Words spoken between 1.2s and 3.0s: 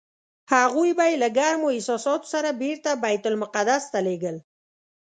له ګرمو احساساتو سره بېرته